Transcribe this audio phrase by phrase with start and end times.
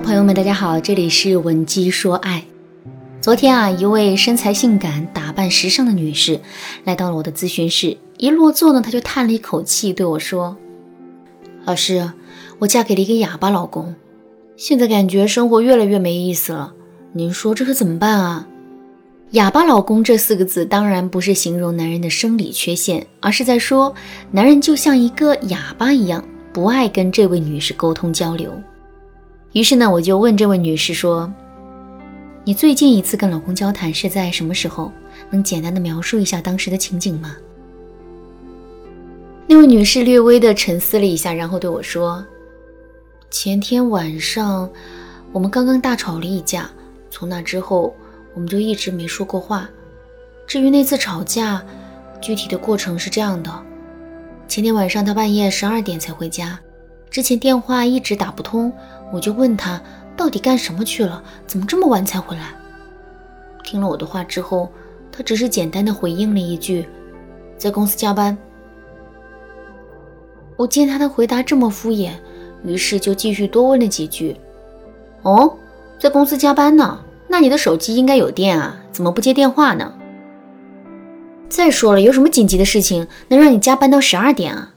[0.00, 2.44] 朋友们，大家好，这里是文姬说爱。
[3.20, 6.40] 昨天啊，一位身材性感、打扮时尚的女士
[6.84, 10.56] 来到了我的咨询室，一落座呢，她就叹了一口气，对我说
[11.64, 12.12] ：“老师，
[12.58, 13.94] 我嫁给了一个哑巴老公，
[14.56, 16.72] 现在感觉生活越来越没意思了，
[17.12, 18.48] 您说这可怎么办啊？”
[19.30, 23.94] 哑巴老公这四个字当然不是形容男人的生理缺陷，而是在说
[24.32, 28.52] 男人就像一个哑巴一样，不爱跟这位女士沟通交流。
[29.54, 31.32] 于是呢，我就问这位女士说
[32.42, 34.90] ：“你最近一次跟老公交谈是在什么时候？
[35.30, 37.36] 能简单的描述一下当时的情景吗？”
[39.46, 42.26] 那位女士略微的沉思了一下，然后对我说
[43.30, 44.68] ：“前天晚上
[45.30, 46.68] 我们刚刚大吵了一架，
[47.08, 47.94] 从那之后
[48.34, 49.70] 我们就一直没说过话。
[50.48, 51.62] 至于那次吵架，
[52.20, 53.52] 具体的过程是这样的：
[54.48, 56.58] 前天晚上他半夜十二点才回家。”
[57.14, 58.72] 之前电话一直打不通，
[59.12, 59.80] 我就问他
[60.16, 62.52] 到底干什么去了，怎么这么晚才回来？
[63.62, 64.68] 听了我的话之后，
[65.12, 66.84] 他只是简单的回应了一句
[67.56, 68.36] ：“在公司加班。”
[70.58, 72.10] 我见他的回答这么敷衍，
[72.64, 74.36] 于是就继续多问了几句
[75.22, 75.56] ：“哦，
[76.00, 76.98] 在公司加班呢？
[77.28, 79.94] 那你的手机应该有电啊，怎么不接电话呢？
[81.48, 84.74] 再说了，有什么紧急的事情能让你加班到十二点啊？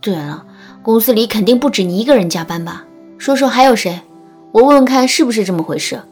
[0.00, 0.46] 对了。”
[0.82, 2.84] 公司里肯定不止你一个人加班吧？
[3.16, 4.00] 说说还有谁？
[4.50, 6.02] 我问问看是不是这么回事。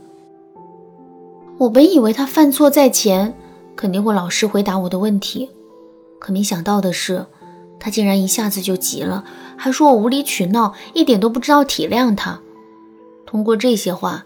[1.58, 3.34] 我本以为他犯错在前，
[3.74, 5.50] 肯定会老实回答我的问题，
[6.20, 7.26] 可没想到的是，
[7.80, 9.24] 他竟然一下子就急了，
[9.56, 12.41] 还说我无理取闹，一点都不知道体谅他。
[13.26, 14.24] 通过这些话，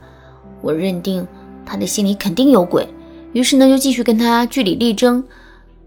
[0.61, 1.27] 我认定
[1.65, 2.87] 他的心里肯定有鬼，
[3.33, 5.25] 于是呢就继续跟他据理力争，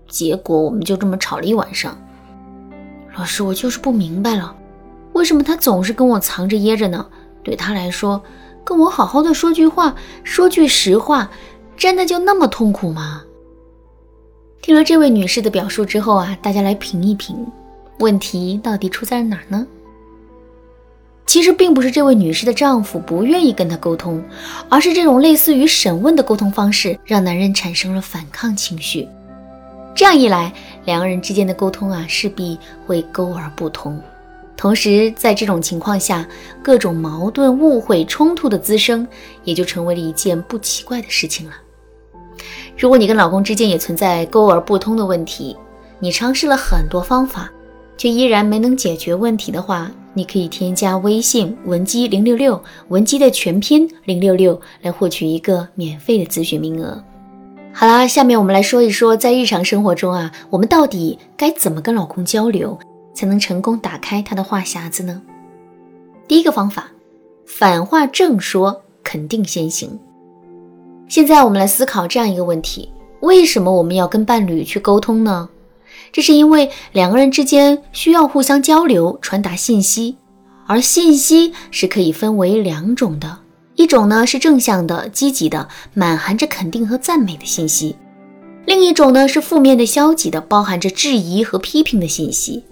[0.07, 1.95] 结果我们就这么吵了一晚上。
[3.17, 4.55] 老师，我就是不明白了，
[5.13, 7.03] 为什么他总是跟我藏着掖着呢？
[7.43, 8.21] 对他来说，
[8.63, 11.31] 跟我好好的说句话，说句实话，
[11.75, 13.23] 真的就那么痛苦吗？
[14.61, 17.35] 听了这位女士的表述之后啊，大家来评一评，
[17.97, 19.65] 问题到底出在哪儿呢？
[21.25, 24.23] 其实并不是这位女士的丈夫不愿意跟她沟通，
[24.69, 29.07] 而是这种类似于审问的沟通方式，让男人产生了反抗情绪。
[29.95, 30.53] 这样一来，
[30.87, 34.01] 两个人之间的沟通啊，势必会沟而不通。
[34.55, 36.25] 同时，在这种情况下，
[36.63, 39.05] 各种矛盾、误会、冲突的滋生，
[39.43, 41.53] 也就成为了一件不奇怪的事情了。
[42.77, 45.57] 如果你跟老公之间也存在沟而不通的问题，
[45.99, 47.51] 你尝试了很多方法，
[47.97, 57.03] 却依然没能解决问题的话，你可以添加微信文姬零六六，文姬的全拼零六六，来获取一个免费的咨询名额。
[57.73, 62.77] 好啦，下面我们来说一说，在日常生活中啊，我们到底该怎么跟老公交流，
[63.13, 65.21] 才能成功打开他的话匣子呢？
[66.27, 66.87] 第一个方法，
[67.45, 69.99] 反话正说，肯定先行。
[71.07, 75.47] 现在我们来思考这样一个问题：为什么我们要跟伴侣去沟通呢？
[76.11, 80.17] 这是因为两个人之间需要互相交流、传达信息，
[80.65, 83.37] 而信息是可以分为两种的。
[83.77, 87.95] 一种呢是正向的、积极的，满含着肯定和赞美的信息；
[88.65, 92.63] 另一种呢是负面的、消极的，包含着质疑和批评的信息。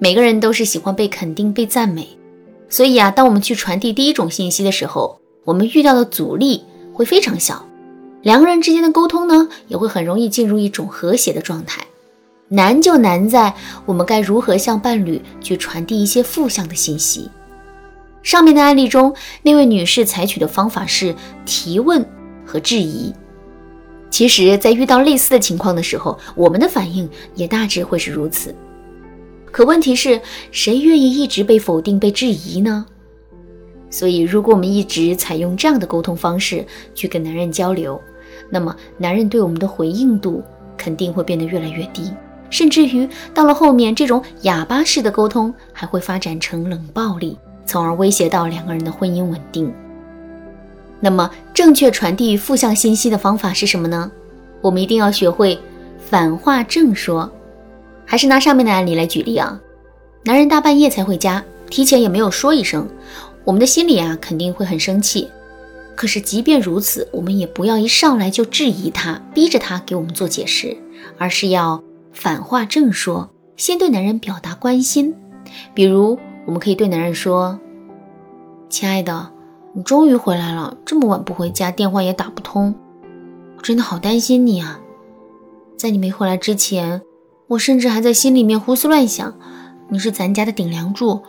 [0.00, 2.08] 每个人都是喜欢被肯定、被赞美，
[2.68, 7.64] 所以啊，当我们去传递第一种信息的时候，我们遇到的阻力会非常小，
[8.22, 11.86] 两个人之间的沟通呢也会很容易进入一种和谐的状态。
[12.48, 13.54] 难就难在
[13.86, 17.30] 我们该如何向伴侣去传递一些负向的信息。
[18.22, 21.14] 上面的案例中，那位女士采取的方法是
[21.46, 22.04] 提问
[22.44, 23.12] 和质疑。
[24.10, 28.54] 其实，在遇到类似的情况的时候，我们的反应也大致会是如此。
[29.52, 30.20] 可问题是，
[30.50, 32.84] 谁愿意一直被否定、被质疑呢？
[33.88, 36.64] 所以，如果我们一直采用这样的沟通方式
[36.94, 38.00] 去跟男人交流，
[38.50, 40.42] 那么男人对我们的回应度
[40.76, 42.12] 肯定会变得越来越低，
[42.50, 47.38] 甚至于到了后面，这种哑巴式的沟通还会发展成冷暴力。
[47.70, 49.72] 从而威胁到两个人的婚姻稳定。
[50.98, 54.10] 那么，正确传递负向信息的方法是什么呢？
[54.60, 55.56] 我们一定要学会
[56.00, 57.30] 反话正说。
[58.04, 59.60] 还是拿上面的案例来举例啊，
[60.24, 62.88] 男人大半夜才回家，提前也没有说一声，
[63.44, 65.28] 我们的心里啊肯定会很生气。
[65.94, 70.76] 可是即便如此，我们也不要一上来就质疑他，逼着他给我们做解释，
[71.18, 75.14] 而是要反话正说，先对男人表达关心，
[75.72, 76.18] 比如。
[76.50, 77.60] 我们可以对男人说
[78.68, 79.30] ：“亲爱的，
[79.72, 82.74] 你终于回来了，这么晚不回家，电话也打不通，
[83.56, 84.80] 我真的好担心你啊！
[85.76, 87.02] 在你没回来之前，
[87.46, 89.32] 我甚至还在心里面胡思乱想，
[89.90, 91.22] 你是咱家的顶梁柱，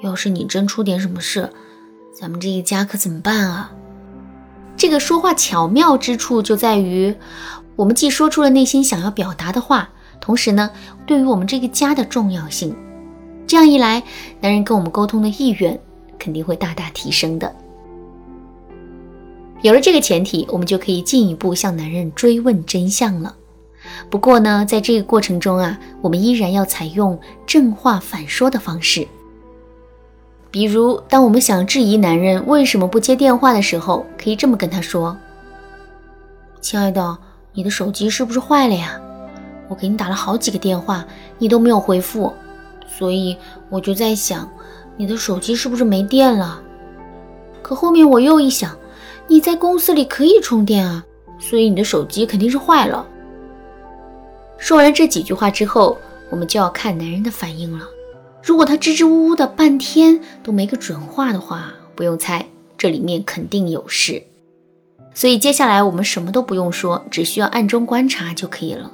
[0.00, 1.52] 要是你真出点什么事，
[2.12, 3.70] 咱们这个家可怎么办啊？
[4.76, 7.14] 这个说话巧妙之处就在于，
[7.76, 10.68] 我们既说出了内心想要表达的话，同时呢，
[11.06, 12.74] 对于我们这个家的重要性，
[13.46, 14.02] 这样一来，
[14.40, 15.78] 男人跟我们沟通的意愿
[16.18, 17.54] 肯定会大大提升的。
[19.62, 23.34] 有了这个前提，我们就可以进一步向男人追问真相了。
[24.10, 29.06] 不过呢，在这个过程中啊，我们依然要采用正话反说的方式。
[30.50, 35.16] 比如，当我们想质疑男人为什么不接电话的时候，可以这么跟他说
[36.60, 37.18] ：“亲爱的，
[37.52, 39.00] 你的手机是不是坏了呀？
[39.68, 41.04] 我给你打了好几个电话，
[41.38, 42.32] 你都没有回复，
[42.96, 43.36] 所以
[43.70, 44.48] 我就在想，
[44.96, 46.62] 你的手机是不是没电了？
[47.62, 48.76] 可后面我又一想，
[49.26, 51.04] 你在公司里可以充电啊，
[51.38, 53.06] 所以你的手机肯定是坏了。”
[54.58, 55.98] 说完这几句话之后，
[56.30, 57.84] 我们就要看男人的反应了。
[58.42, 62.46] 如果他支支吾吾的半天都没个准话的话，不用猜，
[62.78, 64.22] 这里面肯定有事。
[65.14, 68.90] 所以接下来我们什么都不用说，只需要暗中观察就可以了。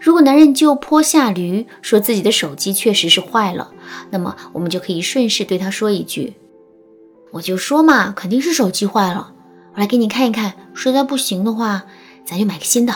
[0.00, 3.70] 如果男人就坡下驴，说自己的手机确实是坏了，
[4.08, 6.32] 那么我们就可以顺势对他说一句
[7.32, 9.34] ：“我就说嘛，肯定是手机坏了，
[9.74, 10.54] 我来给你看一看。
[10.72, 11.84] 实在不行的话，
[12.24, 12.94] 咱就买个新的。”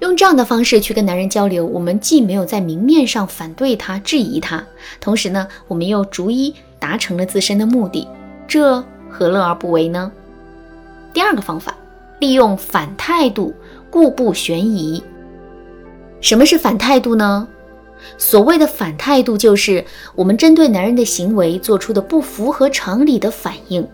[0.00, 4.64] 用这样的方式去跟男人交流，我们既没有在明面上反对他、质疑他，
[5.00, 8.06] 同时呢，我们又逐一达成了自身的目的，
[8.48, 10.10] 这何乐而不为呢？
[11.12, 11.76] 第二个方法，
[12.18, 13.54] 利用反态度，
[13.90, 15.00] 故步悬疑。
[16.20, 17.48] 什么是反态度呢？
[18.16, 19.84] 所谓的反态度，就是
[20.14, 23.86] 我们针对男人的行为做出的不符合常理的反应。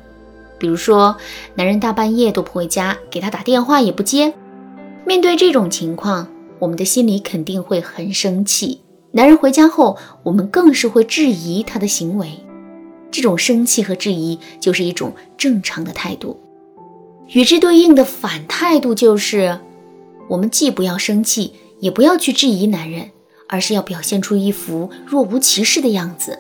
[0.59, 1.17] 比如说，
[1.55, 4.33] 男人大半夜都不回家，给他打电话也不接。
[5.05, 6.29] 面对这种情况，
[6.59, 8.81] 我们的心里肯定会很生气。
[9.13, 12.29] 男人回家后，我们更是会质疑他的行为。
[13.11, 16.41] 这种生气和质疑就是一种正常的态度。
[17.29, 19.59] 与之对应的反态度就是，
[20.29, 21.53] 我们既不要生气，
[21.85, 23.11] 也不要去质疑男人，
[23.47, 26.39] 而是要表现出一副若无其事的样子。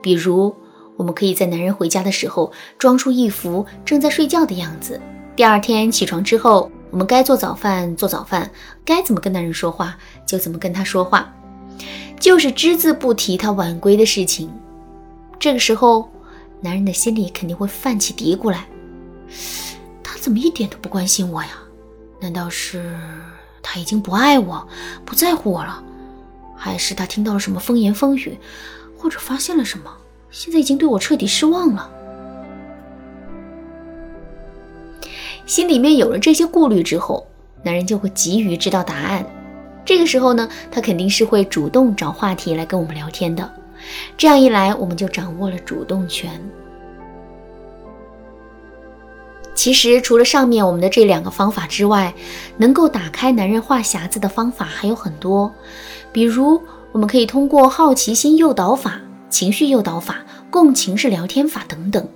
[0.00, 0.56] 比如，
[0.96, 4.98] 我们可以在男人回家的时候，装出一副正在睡觉的样子。
[5.36, 6.70] 第二天起床之后。
[6.90, 8.48] 我们该做早饭做早饭，
[8.84, 11.34] 该怎么跟男人说话就怎么跟他说话，
[12.20, 14.48] 就是只字不提他晚归的事情。
[15.40, 16.08] 这个时候，
[16.60, 18.68] 男人的心里肯定会泛起嘀咕来：
[20.04, 21.48] 他怎么一点都不关心我呀？
[22.20, 22.96] 难道是
[23.64, 24.68] 他已经不爱我，
[25.04, 25.82] 不在乎我了？
[26.54, 28.38] 还是他听到了什么风言风语，
[28.96, 29.90] 或者发现了什么，
[30.30, 31.90] 现在已经对我彻底失望了？
[35.46, 37.26] 心里面有了这些顾虑之后，
[37.62, 39.24] 男人就会急于知道答案。
[39.84, 43.50] 这个时候呢，他肯定是会主动找话题来跟我们聊天的。
[44.16, 46.40] 这样一来，我们就掌握了主动权。
[49.64, 52.12] 其实，除了上面我们的这两个方法之外，
[52.58, 55.50] 能够打开男人话匣子的方法还有很多。
[56.12, 56.60] 比如，
[56.92, 59.00] 我们可以通过好奇心诱导法、
[59.30, 60.18] 情绪诱导法、
[60.50, 62.06] 共情式聊天法等等。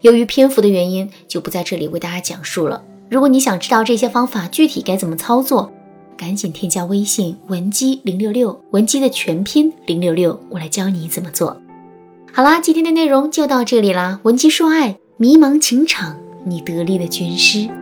[0.00, 2.82] 由于篇幅的原因，就不在这里为大家讲述了。
[3.08, 5.72] 如果你想知道这些方法具体该怎么操作，
[6.16, 11.56] 赶紧添加微信文姬零六六，文姬的全拼零六六，我来教你怎么做。
[12.32, 14.18] 好啦，今天的内容就到这里啦。
[14.24, 17.79] 文姬说爱，迷茫情场，你得力的军师。